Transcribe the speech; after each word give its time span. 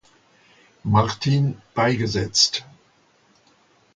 Martin 0.83 1.61
beigesetzt. 1.75 2.65